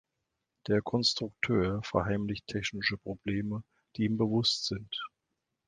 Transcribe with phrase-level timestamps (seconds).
[0.65, 3.63] Der Konstrukteur verheimlicht technische Probleme,
[3.97, 4.97] die ihm bewusst sind.